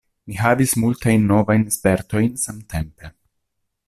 Mi 0.29 0.37
havis 0.37 0.71
multajn 0.83 1.27
novajn 1.33 1.67
spertojn 1.77 2.33
samtempe. 2.47 3.13